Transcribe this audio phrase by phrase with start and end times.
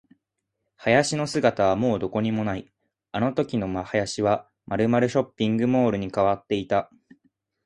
[0.83, 2.73] 林の姿はもうどこにもない。
[3.11, 6.89] あのときの林はまるまるショッピングモールに変わっていた。